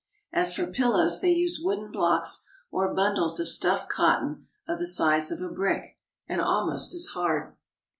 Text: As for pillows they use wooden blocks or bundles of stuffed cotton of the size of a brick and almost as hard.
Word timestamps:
As 0.33 0.51
for 0.51 0.65
pillows 0.65 1.21
they 1.21 1.31
use 1.31 1.59
wooden 1.61 1.91
blocks 1.91 2.49
or 2.71 2.91
bundles 2.95 3.39
of 3.39 3.47
stuffed 3.47 3.87
cotton 3.87 4.47
of 4.67 4.79
the 4.79 4.87
size 4.87 5.29
of 5.29 5.43
a 5.43 5.49
brick 5.53 5.95
and 6.27 6.41
almost 6.41 6.95
as 6.95 7.09
hard. 7.13 7.53